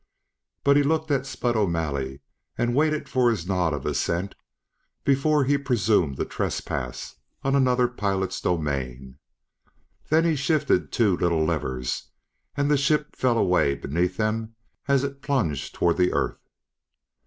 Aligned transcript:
But 0.63 0.77
he 0.77 0.81
looked 0.81 1.11
at 1.11 1.27
Spud 1.27 1.55
O'Malley 1.55 2.21
and 2.57 2.73
waited 2.73 3.07
for 3.07 3.29
his 3.29 3.45
nod 3.47 3.71
of 3.71 3.85
assent 3.85 4.33
before 5.03 5.43
he 5.43 5.59
presumed 5.59 6.17
to 6.17 6.25
trespass 6.25 7.17
on 7.43 7.55
another 7.55 7.87
pilot's 7.87 8.41
domain. 8.41 9.19
Then 10.09 10.25
he 10.25 10.35
shifted 10.35 10.91
two 10.91 11.15
little 11.17 11.45
levers, 11.45 12.09
and 12.57 12.71
the 12.71 12.77
ship 12.77 13.15
fell 13.15 13.37
away 13.37 13.75
beneath 13.75 14.17
them 14.17 14.55
as 14.87 15.03
it 15.03 15.21
plunged 15.21 15.75
toward 15.75 15.97
the 15.97 16.11
Earth. 16.13 16.49